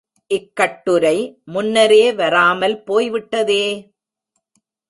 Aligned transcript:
இக்கட்டுரை 0.31 1.17
முன்னரே 1.45 2.13
வராமல் 2.13 2.83
போய்விட்டதே! 2.83 3.63